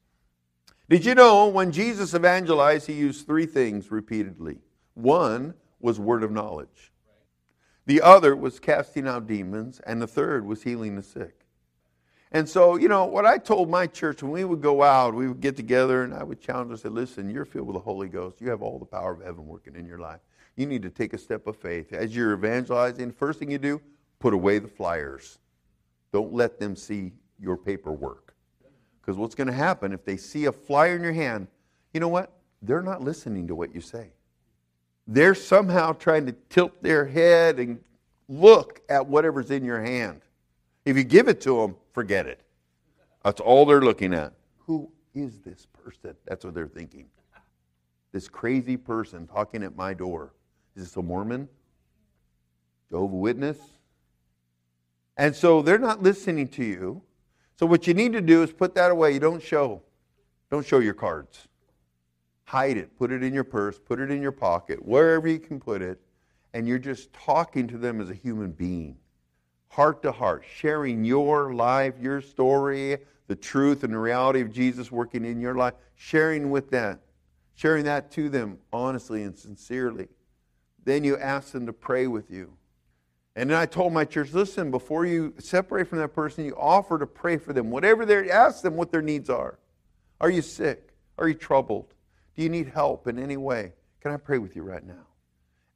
[0.88, 4.59] Did you know when Jesus evangelized, He used three things repeatedly?
[4.94, 6.92] One was word of knowledge.
[7.88, 11.46] The other was casting out demons, and the third was healing the sick.
[12.31, 15.27] And so, you know, what I told my church when we would go out, we
[15.27, 18.09] would get together and I would challenge and say, listen, you're filled with the Holy
[18.09, 18.42] Ghost.
[18.42, 20.20] You have all the power of heaven working in your life.
[20.55, 21.94] You need to take a step of faith.
[21.94, 23.81] As you're evangelizing, first thing you do,
[24.18, 25.38] put away the flyers.
[26.12, 28.35] Don't let them see your paperwork.
[29.01, 31.46] Because what's going to happen if they see a flyer in your hand,
[31.94, 32.35] you know what?
[32.61, 34.11] They're not listening to what you say
[35.08, 37.80] they're somehow trying to tilt their head and
[38.28, 40.20] look at whatever's in your hand.
[40.84, 42.42] If you give it to them, forget it.
[43.24, 44.34] That's all they're looking at.
[44.58, 46.14] Who is this person?
[46.26, 47.06] That's what they're thinking.
[48.12, 50.34] This crazy person talking at my door.
[50.76, 51.48] Is this a Mormon?
[52.90, 53.58] Jehovah Witness?
[55.16, 57.02] And so they're not listening to you.
[57.58, 59.12] So what you need to do is put that away.
[59.12, 59.82] You don't show.
[60.50, 61.47] Don't show your cards
[62.48, 65.61] hide it, put it in your purse, put it in your pocket, wherever you can
[65.61, 66.00] put it,
[66.54, 68.96] and you're just talking to them as a human being,
[69.68, 74.90] heart to heart, sharing your life, your story, the truth and the reality of Jesus
[74.90, 77.00] working in your life, sharing with that,
[77.54, 80.08] sharing that to them honestly and sincerely.
[80.87, 82.54] Then you ask them to pray with you.
[83.37, 86.98] And then I told my church, listen, before you separate from that person, you offer
[86.98, 87.70] to pray for them.
[87.70, 89.58] Whatever they ask them what their needs are.
[90.18, 90.94] Are you sick?
[91.18, 91.92] Are you troubled?
[92.38, 93.72] Do you need help in any way?
[94.01, 95.09] Can I pray with you right now?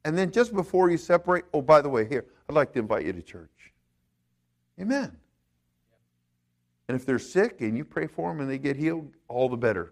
[0.05, 3.05] And then just before you separate, oh, by the way, here, I'd like to invite
[3.05, 3.73] you to church.
[4.79, 5.11] Amen.
[6.87, 9.57] And if they're sick and you pray for them and they get healed, all the
[9.57, 9.91] better.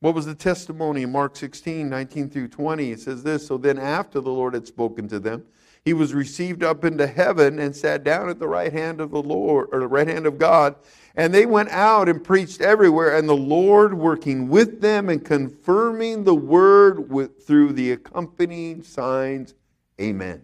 [0.00, 2.90] What was the testimony in Mark 16, 19 through 20?
[2.90, 5.42] It says this So then, after the Lord had spoken to them,
[5.88, 9.22] he was received up into heaven and sat down at the right hand of the
[9.22, 10.76] Lord, or the right hand of God.
[11.16, 16.24] And they went out and preached everywhere, and the Lord working with them and confirming
[16.24, 19.54] the word with, through the accompanying signs.
[19.98, 20.42] Amen.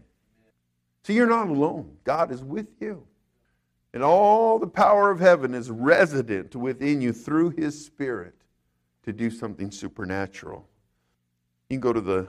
[1.02, 1.94] So you're not alone.
[2.04, 3.07] God is with you.
[3.92, 8.35] And all the power of heaven is resident within you through his Spirit
[9.02, 10.66] to do something supernatural.
[11.68, 12.28] You can go to the,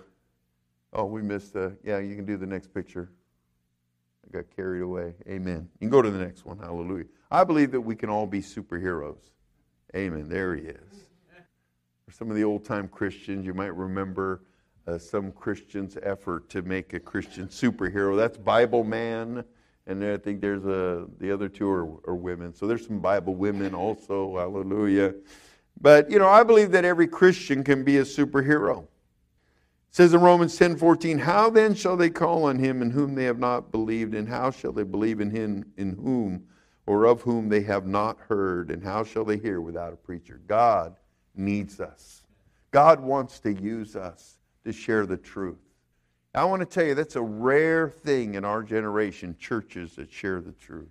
[0.96, 3.10] oh, we missed the, yeah, you can do the next picture.
[4.26, 5.14] I got carried away.
[5.28, 5.70] Amen.
[5.80, 6.58] You can go to the next one.
[6.58, 7.06] Hallelujah.
[7.30, 9.30] I believe that we can all be superheroes.
[9.96, 10.30] Amen.
[10.30, 11.10] There he is.
[12.06, 14.44] For some of the old time Christians, you might remember
[14.88, 18.16] uh, some Christians' effort to make a Christian superhero.
[18.16, 19.44] That's Bibleman.
[19.88, 22.54] And I think there's a, the other two are, are women.
[22.54, 24.38] So there's some Bible women also.
[24.38, 25.14] Hallelujah.
[25.82, 28.88] But, you know, I believe that every Christian can be a superhero
[29.96, 33.24] says in Romans 10 14, How then shall they call on him in whom they
[33.24, 34.14] have not believed?
[34.14, 36.48] And how shall they believe in him in whom
[36.86, 38.72] or of whom they have not heard?
[38.72, 40.42] And how shall they hear without a preacher?
[40.48, 40.98] God
[41.34, 42.26] needs us.
[42.72, 45.64] God wants to use us to share the truth.
[46.34, 50.42] I want to tell you, that's a rare thing in our generation, churches that share
[50.42, 50.90] the truth.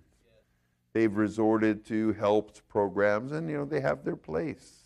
[0.93, 4.84] They've resorted to helps programs, and you know they have their place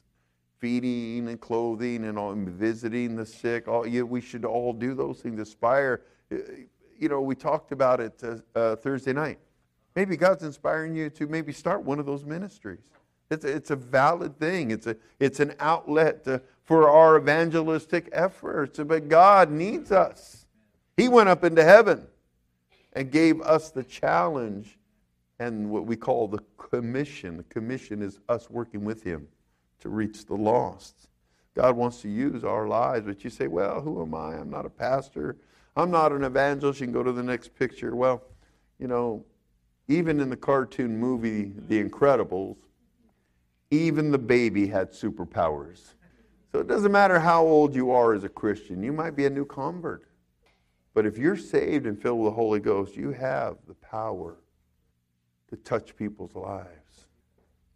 [0.60, 3.68] feeding and clothing and all, and visiting the sick.
[3.68, 5.40] All, you, we should all do those things.
[5.40, 6.02] Aspire.
[6.32, 6.38] Uh,
[6.98, 9.40] you know, we talked about it uh, uh, Thursday night.
[9.96, 12.92] Maybe God's inspiring you to maybe start one of those ministries.
[13.32, 14.72] It's a, it's a valid thing.
[14.72, 18.80] It's, a, it's an outlet to, for our evangelistic efforts.
[18.80, 20.46] But God needs us.
[20.98, 22.08] He went up into heaven
[22.94, 24.78] and gave us the challenge
[25.40, 27.38] and what we call the commission.
[27.38, 29.28] The commission is us working with Him
[29.80, 31.08] to reach the lost.
[31.56, 34.36] God wants to use our lives, but you say, well, who am I?
[34.36, 35.38] I'm not a pastor.
[35.76, 36.80] I'm not an evangelist.
[36.80, 37.96] You can go to the next picture.
[37.96, 38.24] Well,
[38.80, 39.26] you know,
[39.88, 42.58] even in the cartoon movie The Incredibles,
[43.72, 45.94] even the baby had superpowers.
[46.52, 49.30] So it doesn't matter how old you are as a Christian, you might be a
[49.30, 50.06] new convert.
[50.94, 54.38] But if you're saved and filled with the Holy Ghost, you have the power
[55.50, 56.79] to touch people's lives.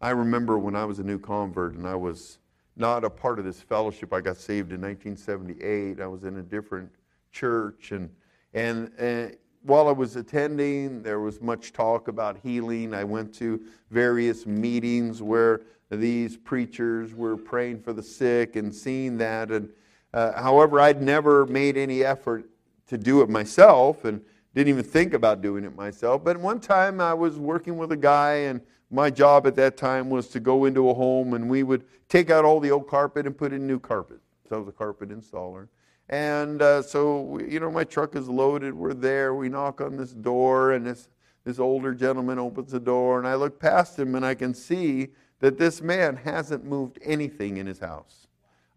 [0.03, 2.39] I remember when I was a new convert and I was
[2.75, 4.11] not a part of this fellowship.
[4.11, 6.01] I got saved in 1978.
[6.01, 6.91] I was in a different
[7.31, 8.09] church, and
[8.53, 12.93] and, and while I was attending, there was much talk about healing.
[12.93, 13.61] I went to
[13.91, 19.51] various meetings where these preachers were praying for the sick and seeing that.
[19.51, 19.69] And
[20.13, 22.49] uh, however, I'd never made any effort
[22.87, 24.21] to do it myself, and
[24.53, 26.25] didn't even think about doing it myself.
[26.25, 28.59] But one time I was working with a guy, and
[28.93, 32.29] my job at that time was to go into a home and we would take
[32.29, 34.19] out all the old carpet and put in new carpet.
[34.47, 35.67] So I was a carpet installer.
[36.09, 38.73] And uh, so, you know, my truck is loaded.
[38.73, 39.33] We're there.
[39.33, 41.07] We knock on this door, and this,
[41.43, 43.17] this older gentleman opens the door.
[43.17, 47.57] And I look past him, and I can see that this man hasn't moved anything
[47.57, 48.27] in his house.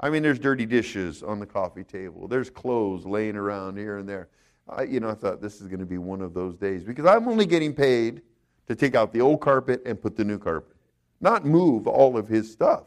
[0.00, 4.09] I mean, there's dirty dishes on the coffee table, there's clothes laying around here and
[4.09, 4.29] there.
[4.68, 7.07] I, you know, I thought this is going to be one of those days because
[7.07, 8.22] I'm only getting paid
[8.66, 10.76] to take out the old carpet and put the new carpet,
[11.20, 12.85] not move all of his stuff.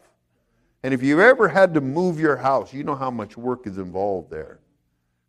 [0.82, 3.78] And if you've ever had to move your house, you know how much work is
[3.78, 4.60] involved there.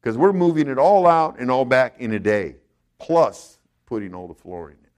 [0.02, 2.56] Because we're moving it all out and all back in a day,
[2.98, 4.90] plus putting all the flooring in.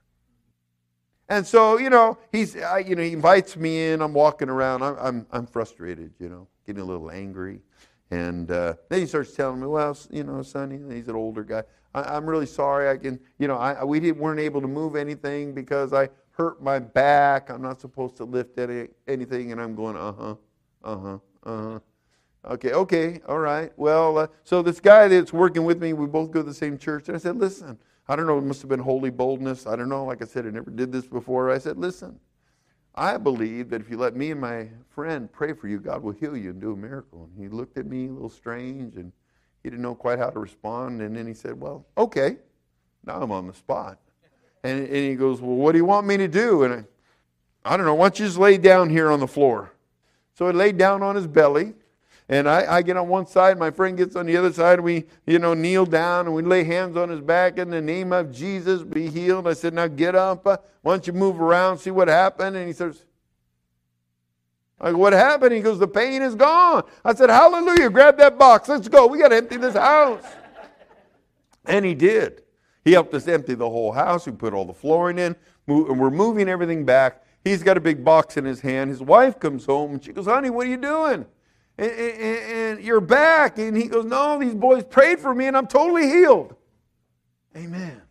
[1.36, 4.00] And so, you know, he's, I, you know, he invites me in.
[4.00, 4.82] I'm walking around.
[4.82, 7.60] I'm, I'm, I'm frustrated, you know, getting a little angry.
[8.10, 11.64] And uh, then he starts telling me, well, you know, Sonny, he's an older guy.
[11.94, 12.88] I, am really sorry.
[12.90, 16.78] I can, you know, I, we weren't able to move anything because I hurt my
[16.78, 17.50] back.
[17.50, 19.52] I'm not supposed to lift any, anything.
[19.52, 20.34] And I'm going, uh huh,
[20.82, 21.80] uh huh, uh huh.
[22.46, 23.72] Okay, okay, all right.
[23.76, 26.76] Well, uh, so this guy that's working with me, we both go to the same
[26.76, 27.08] church.
[27.08, 29.66] And I said, listen, I don't know, it must have been holy boldness.
[29.66, 30.04] I don't know.
[30.04, 31.50] Like I said, I never did this before.
[31.50, 32.20] I said, listen,
[32.94, 36.12] I believe that if you let me and my friend pray for you, God will
[36.12, 37.30] heal you and do a miracle.
[37.32, 39.10] And he looked at me a little strange and
[39.64, 41.00] he didn't know quite how to respond.
[41.00, 42.36] And then he said, Well, okay.
[43.04, 43.98] Now I'm on the spot.
[44.62, 46.62] And, and he goes, Well, what do you want me to do?
[46.62, 46.84] And I,
[47.64, 47.94] I don't know.
[47.94, 49.72] Why don't you just lay down here on the floor?
[50.34, 51.72] So he laid down on his belly.
[52.28, 55.04] And I, I, get on one side, my friend gets on the other side, we,
[55.26, 58.32] you know, kneel down and we lay hands on his back in the name of
[58.32, 59.46] Jesus, be healed.
[59.46, 60.46] I said, now get up.
[60.46, 62.56] Uh, why don't you move around, see what happened?
[62.56, 63.04] And he says,
[64.80, 65.52] Go, what happened?
[65.52, 66.84] He goes, the pain is gone.
[67.04, 68.68] I said, hallelujah, grab that box.
[68.68, 69.06] Let's go.
[69.06, 70.24] We got to empty this house.
[71.64, 72.42] And he did.
[72.84, 74.26] He helped us empty the whole house.
[74.26, 75.34] We put all the flooring in,
[75.66, 77.24] and we're moving everything back.
[77.42, 78.90] He's got a big box in his hand.
[78.90, 81.24] His wife comes home, and she goes, honey, what are you doing?
[81.78, 82.38] And, and,
[82.78, 83.58] and you're back.
[83.58, 86.54] And he goes, no, these boys prayed for me, and I'm totally healed.
[87.56, 88.02] Amen.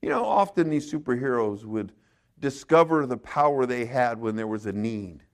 [0.00, 1.92] You know, often these superheroes would
[2.38, 5.24] discover the power they had when there was a need.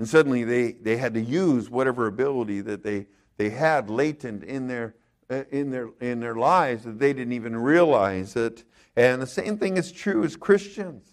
[0.00, 4.66] And suddenly they, they had to use whatever ability that they, they had latent in
[4.66, 4.94] their,
[5.28, 8.64] uh, in, their, in their lives that they didn't even realize it.
[8.96, 11.12] And the same thing is true as Christians.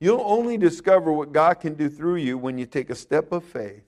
[0.00, 3.44] You'll only discover what God can do through you when you take a step of
[3.44, 3.84] faith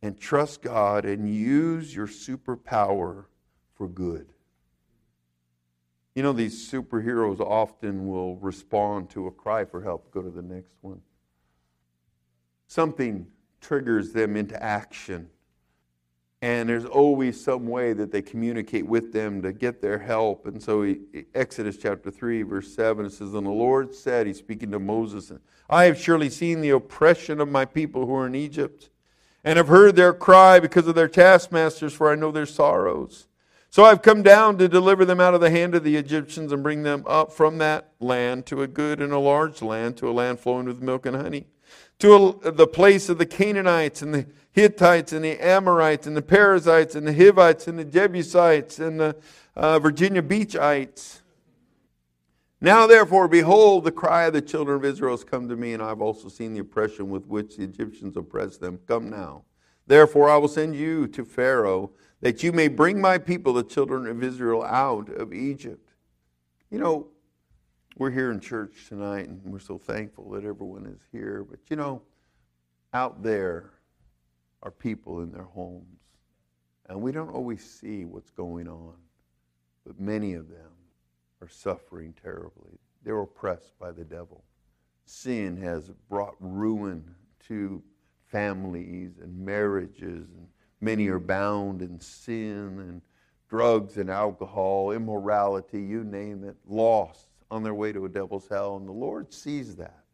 [0.00, 3.24] and trust God and use your superpower
[3.74, 4.32] for good.
[6.14, 10.12] You know, these superheroes often will respond to a cry for help.
[10.12, 11.00] Go to the next one
[12.74, 13.24] something
[13.60, 15.28] triggers them into action.
[16.42, 20.46] And there's always some way that they communicate with them to get their help.
[20.46, 20.98] And so, he,
[21.34, 25.32] Exodus chapter 3, verse 7, it says, And the Lord said, He's speaking to Moses,
[25.70, 28.90] I have surely seen the oppression of my people who are in Egypt,
[29.44, 33.28] and have heard their cry because of their taskmasters, for I know their sorrows.
[33.70, 36.62] So I've come down to deliver them out of the hand of the Egyptians and
[36.62, 40.12] bring them up from that land to a good and a large land, to a
[40.12, 41.46] land flowing with milk and honey
[41.98, 46.94] to the place of the Canaanites and the Hittites and the Amorites and the Perizzites
[46.94, 49.16] and the Hivites and the Jebusites and the
[49.56, 51.20] uh, Virginia Beachites.
[52.60, 55.82] Now, therefore, behold, the cry of the children of Israel has come to me, and
[55.82, 58.78] I've also seen the oppression with which the Egyptians oppress them.
[58.86, 59.42] Come now.
[59.86, 64.06] Therefore, I will send you to Pharaoh, that you may bring my people, the children
[64.06, 65.90] of Israel, out of Egypt.
[66.70, 67.08] You know,
[67.96, 71.46] we're here in church tonight, and we're so thankful that everyone is here.
[71.48, 72.02] But you know,
[72.92, 73.70] out there
[74.62, 76.00] are people in their homes,
[76.88, 78.94] and we don't always see what's going on.
[79.86, 80.72] But many of them
[81.40, 82.78] are suffering terribly.
[83.04, 84.42] They're oppressed by the devil.
[85.04, 87.04] Sin has brought ruin
[87.48, 87.82] to
[88.26, 90.48] families and marriages, and
[90.80, 93.02] many are bound in sin and
[93.48, 98.76] drugs and alcohol, immorality, you name it, lost on their way to a devil's hell,
[98.76, 100.04] and the Lord sees that.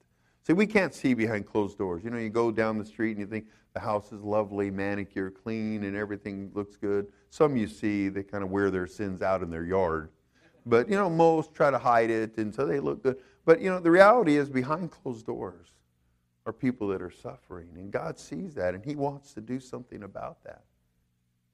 [0.43, 2.05] See, we can't see behind closed doors.
[2.05, 5.35] You know, you go down the street and you think the house is lovely, manicured,
[5.43, 7.09] clean, and everything looks good.
[7.31, 10.11] Some you see, they kind of wear their sins out in their yard.
[10.67, 13.19] But, you know, most try to hide it, and so they look good.
[13.45, 15.69] But, you know, the reality is behind closed doors,
[16.47, 17.69] are people that are suffering.
[17.75, 20.65] And God sees that, and He wants to do something about that.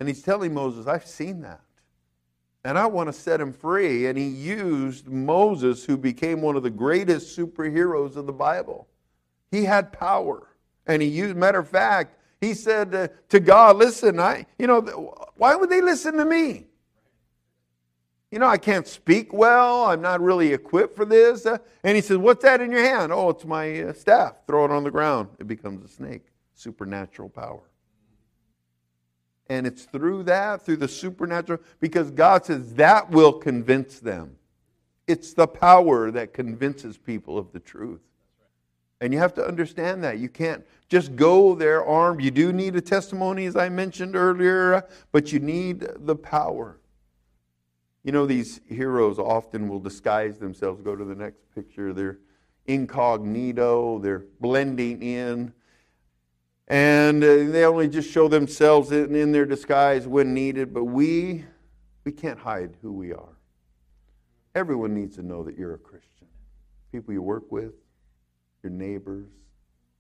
[0.01, 1.61] And He's telling Moses, I've seen that.
[2.67, 4.07] And I want to set him free.
[4.07, 8.89] And he used Moses, who became one of the greatest superheroes of the Bible.
[9.53, 10.49] He had power.
[10.85, 14.81] And he used, matter of fact, he said uh, to God, Listen, I, you know,
[15.37, 16.67] why would they listen to me?
[18.33, 19.85] You know, I can't speak well.
[19.85, 21.47] I'm not really equipped for this.
[21.47, 23.13] Uh, and he says, What's that in your hand?
[23.13, 24.39] Oh, it's my uh, staff.
[24.49, 25.29] Throw it on the ground.
[25.39, 26.25] It becomes a snake.
[26.55, 27.63] Supernatural power.
[29.49, 34.37] And it's through that, through the supernatural, because God says that will convince them.
[35.07, 38.01] It's the power that convinces people of the truth.
[39.01, 40.19] And you have to understand that.
[40.19, 42.23] You can't just go there armed.
[42.23, 46.79] You do need a testimony, as I mentioned earlier, but you need the power.
[48.03, 50.81] You know, these heroes often will disguise themselves.
[50.81, 51.93] Go to the next picture.
[51.93, 52.19] They're
[52.67, 55.53] incognito, they're blending in.
[56.69, 61.45] And uh, they only just show themselves in, in their disguise when needed, but we,
[62.05, 63.37] we can't hide who we are.
[64.55, 66.27] Everyone needs to know that you're a Christian.
[66.91, 67.73] People you work with,
[68.63, 69.29] your neighbors,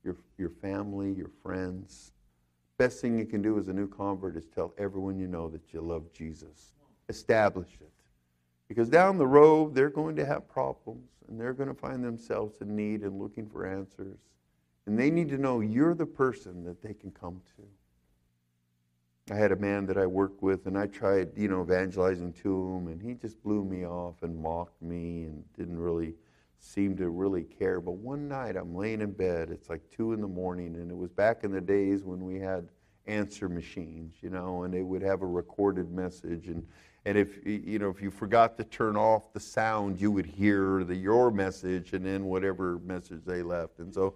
[0.03, 2.13] your, your family, your friends.
[2.79, 5.73] Best thing you can do as a new convert is tell everyone you know that
[5.73, 6.73] you love Jesus.
[7.09, 7.93] Establish it.
[8.69, 12.61] Because down the road, they're going to have problems and they're going to find themselves
[12.61, 14.19] in need and looking for answers.
[14.87, 19.35] And they need to know you're the person that they can come to.
[19.35, 22.77] I had a man that I worked with, and I tried, you know, evangelizing to
[22.77, 26.15] him, and he just blew me off and mocked me and didn't really
[26.61, 27.81] seem to really care.
[27.81, 30.97] But one night I'm laying in bed, it's like two in the morning, and it
[30.97, 32.69] was back in the days when we had
[33.07, 36.67] answer machines, you know, and they would have a recorded message and
[37.05, 40.83] and if you know if you forgot to turn off the sound, you would hear
[40.83, 43.79] the your message and then whatever message they left.
[43.79, 44.15] And so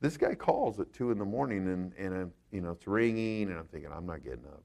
[0.00, 3.50] this guy calls at two in the morning, and and uh, you know it's ringing,
[3.50, 4.62] and I'm thinking I'm not getting up.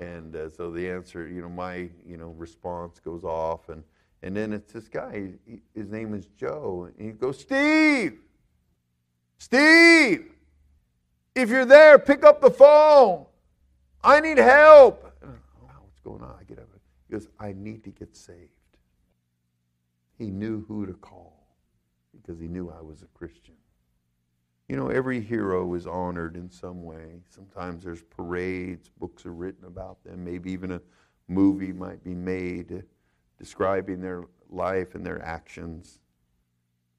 [0.00, 3.84] And uh, so the answer, you know, my you know response goes off, and
[4.22, 5.32] and then it's this guy.
[5.46, 8.18] He, his name is Joe, and he goes, Steve,
[9.38, 10.32] Steve,
[11.34, 13.26] if you're there, pick up the phone.
[14.02, 15.12] I need help.
[15.24, 15.28] Oh,
[15.82, 16.34] what's going on?
[16.40, 16.68] I get up.
[17.08, 18.50] He goes, I need to get saved.
[20.18, 21.46] He knew who to call
[22.12, 23.54] because he knew I was a Christian.
[24.68, 27.20] You know, every hero is honored in some way.
[27.28, 30.80] Sometimes there's parades, books are written about them, maybe even a
[31.28, 32.82] movie might be made
[33.38, 35.98] describing their life and their actions.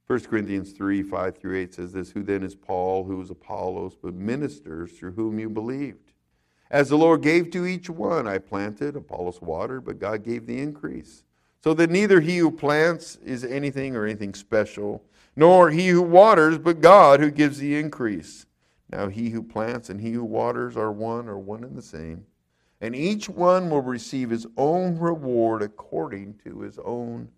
[0.07, 3.95] 1 Corinthians 3 5 through 8 says this Who then is Paul, who is Apollos,
[3.95, 6.13] but ministers through whom you believed?
[6.69, 10.59] As the Lord gave to each one, I planted, Apollos watered, but God gave the
[10.59, 11.23] increase.
[11.63, 15.03] So that neither he who plants is anything or anything special
[15.35, 18.45] nor he who waters, but God who gives the increase.
[18.89, 22.25] Now he who plants and he who waters are one or one and the same.
[22.81, 27.29] And each one will receive his own reward according to his own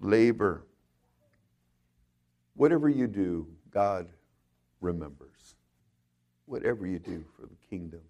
[0.00, 0.64] labor.
[2.54, 4.08] Whatever you do, God
[4.80, 5.54] remembers.
[6.46, 8.00] Whatever you do for the kingdom,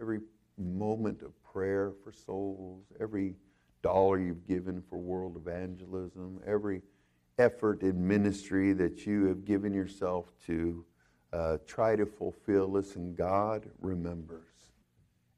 [0.00, 0.20] every
[0.58, 3.34] moment of prayer for souls, every
[3.82, 6.82] dollar you've given for world evangelism, every
[7.38, 10.84] effort in ministry that you have given yourself to
[11.32, 12.68] uh, try to fulfill.
[12.68, 14.46] Listen, God remembers.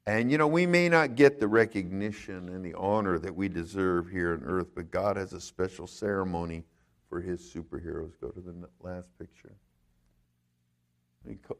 [0.07, 4.09] And you know, we may not get the recognition and the honor that we deserve
[4.09, 6.63] here on earth, but God has a special ceremony
[7.09, 8.11] for his superheroes.
[8.21, 9.55] Go to the last picture.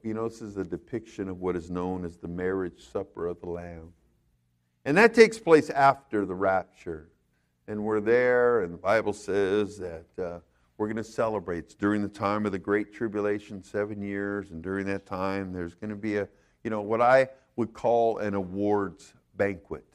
[0.04, 3.40] You know, this is a depiction of what is known as the marriage supper of
[3.40, 3.94] the Lamb.
[4.84, 7.10] And that takes place after the rapture
[7.68, 10.40] and we're there, and the Bible says that uh,
[10.78, 14.86] we're going to celebrate during the time of the Great Tribulation, seven years, and during
[14.88, 16.28] that time, there's going to be a,
[16.64, 19.86] you know, what I would call an awards banquet.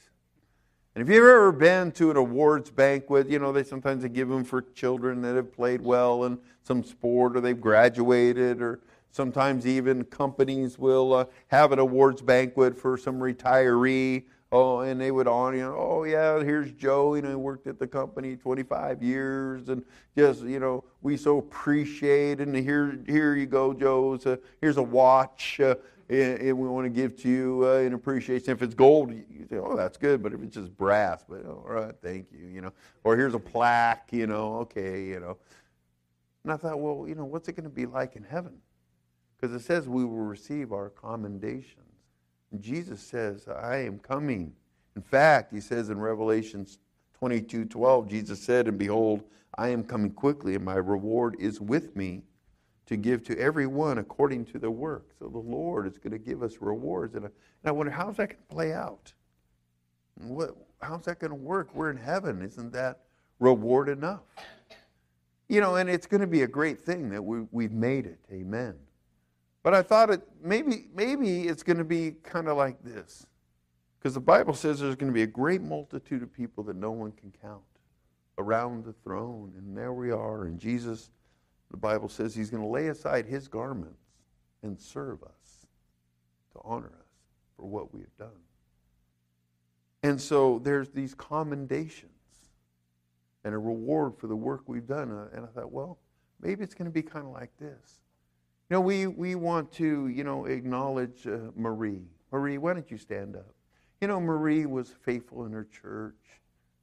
[0.94, 4.28] And if you've ever been to an awards banquet, you know, they sometimes they give
[4.28, 8.80] them for children that have played well in some sport or they've graduated, or
[9.12, 15.12] sometimes even companies will uh, have an awards banquet for some retiree Oh, and they
[15.12, 18.36] would on you know, oh yeah, here's Joe, you know, he worked at the company
[18.36, 19.84] 25 years, and
[20.16, 24.18] just you know, we so appreciate, and here here you go, Joe.
[24.18, 25.76] So here's a watch, uh,
[26.08, 28.50] and, and, we want to give to you uh, in appreciation.
[28.50, 31.64] If it's gold, you say, oh, that's good, but if it's just brass, but all
[31.68, 32.72] right, thank you, you know.
[33.04, 35.36] Or here's a plaque, you know, okay, you know.
[36.42, 38.54] And I thought, well, you know, what's it going to be like in heaven?
[39.36, 41.82] Because it says we will receive our commendation.
[42.58, 44.52] Jesus says, I am coming.
[44.96, 46.66] In fact, he says in Revelation
[47.14, 49.22] 22 12, Jesus said, And behold,
[49.56, 52.22] I am coming quickly, and my reward is with me
[52.86, 55.12] to give to everyone according to their work.
[55.18, 57.14] So the Lord is going to give us rewards.
[57.14, 59.12] And I, and I wonder, how's that going to play out?
[60.16, 61.74] What, how's that going to work?
[61.74, 62.42] We're in heaven.
[62.42, 63.02] Isn't that
[63.38, 64.22] reward enough?
[65.48, 68.18] You know, and it's going to be a great thing that we, we've made it.
[68.32, 68.74] Amen.
[69.62, 73.26] But I thought it maybe maybe it's going to be kind of like this.
[73.98, 76.90] Because the Bible says there's going to be a great multitude of people that no
[76.90, 77.60] one can count
[78.38, 79.52] around the throne.
[79.58, 80.44] And there we are.
[80.44, 81.10] And Jesus,
[81.70, 84.00] the Bible says he's going to lay aside his garments
[84.62, 85.66] and serve us
[86.52, 87.08] to honor us
[87.56, 88.40] for what we have done.
[90.02, 92.10] And so there's these commendations
[93.44, 95.10] and a reward for the work we've done.
[95.34, 95.98] And I thought, well,
[96.40, 97.99] maybe it's going to be kind of like this.
[98.70, 102.04] You know, we, we want to, you know, acknowledge uh, Marie.
[102.30, 103.52] Marie, why don't you stand up?
[104.00, 106.14] You know, Marie was faithful in her church.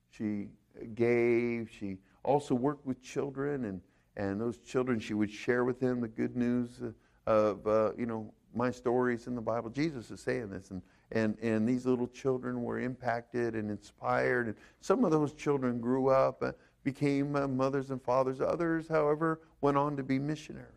[0.09, 0.49] She
[0.95, 1.69] gave.
[1.71, 3.79] She also worked with children, and,
[4.17, 6.81] and those children, she would share with them the good news
[7.25, 9.69] of, uh, you know, my stories in the Bible.
[9.69, 10.81] Jesus is saying this, and,
[11.13, 14.47] and, and these little children were impacted and inspired.
[14.47, 16.51] And some of those children grew up, uh,
[16.83, 18.41] became uh, mothers and fathers.
[18.41, 20.76] Others, however, went on to be missionaries.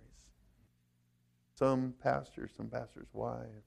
[1.61, 3.67] Some pastors, some pastors' wives.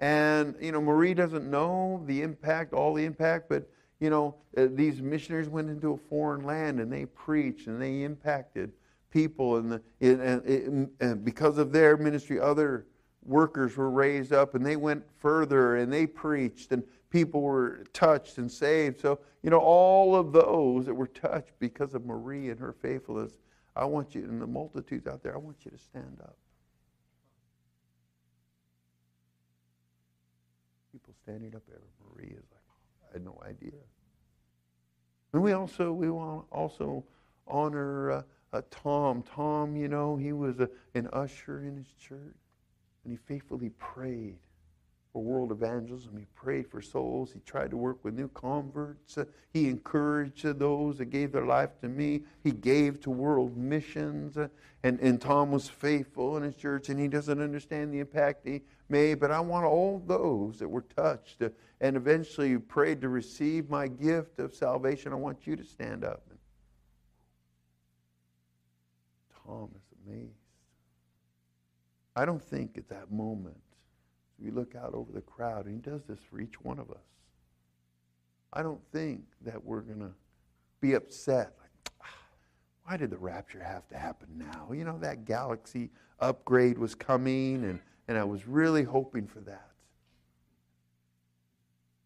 [0.00, 3.70] And, you know, Marie doesn't know the impact, all the impact, but,
[4.00, 8.02] you know, uh, these missionaries went into a foreign land and they preached and they
[8.02, 8.72] impacted
[9.10, 9.58] people.
[9.58, 12.86] And, the, and, and because of their ministry, other
[13.24, 18.38] workers were raised up and they went further and they preached and people were touched
[18.38, 19.00] and saved.
[19.00, 23.38] So, you know, all of those that were touched because of Marie and her faithfulness,
[23.76, 26.36] I want you, and the multitudes out there, I want you to stand up.
[30.92, 31.80] People standing up there.
[32.00, 33.78] Marie is like, I had no idea.
[35.32, 37.04] And we also, we want also
[37.46, 39.22] honor uh, uh, Tom.
[39.22, 42.36] Tom, you know, he was a, an usher in his church.
[43.04, 44.38] And he faithfully prayed
[45.12, 46.16] for world evangelism.
[46.16, 47.32] He prayed for souls.
[47.32, 49.18] He tried to work with new converts.
[49.18, 52.22] Uh, he encouraged those that gave their life to me.
[52.42, 54.36] He gave to world missions.
[54.36, 54.48] Uh,
[54.82, 58.62] and, and Tom was faithful in his church, and he doesn't understand the impact he
[58.92, 59.18] made.
[59.18, 61.42] But I want all those that were touched
[61.80, 65.12] and eventually prayed to receive my gift of salvation.
[65.12, 66.22] I want you to stand up.
[69.44, 70.30] Tom is amazed.
[72.14, 73.56] I don't think at that moment,
[74.38, 77.06] we look out over the crowd, and he does this for each one of us.
[78.52, 80.12] I don't think that we're going to
[80.80, 81.54] be upset.
[81.58, 82.06] Like, ah,
[82.84, 84.72] why did the rapture have to happen now?
[84.72, 85.90] You know, that galaxy
[86.20, 89.70] upgrade was coming, and, and I was really hoping for that.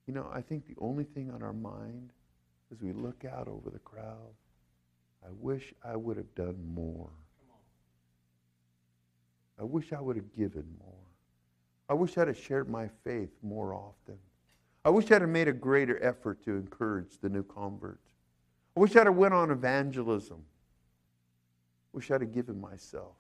[0.07, 2.13] You know, I think the only thing on our mind
[2.73, 4.35] as we look out over the crowd,
[5.25, 7.11] I wish I would have done more.
[9.59, 10.93] I wish I would have given more.
[11.89, 14.19] I wish I'd have shared my faith more often.
[14.85, 18.01] I wish I'd have made a greater effort to encourage the new convert.
[18.77, 20.39] I wish I'd have went on evangelism.
[20.39, 23.15] I wish I'd have given myself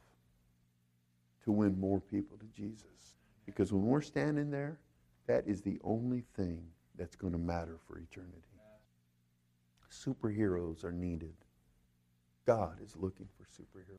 [1.47, 3.17] to win more people to Jesus.
[3.47, 4.79] Because when we're standing there,
[5.27, 6.63] that is the only thing
[6.99, 8.43] that's going to matter for eternity.
[9.91, 11.35] Superheroes are needed.
[12.47, 13.99] God is looking for superheroes.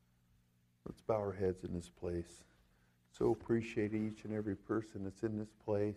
[0.86, 2.44] Let's bow our heads in this place.
[3.10, 5.96] So appreciate each and every person that's in this place.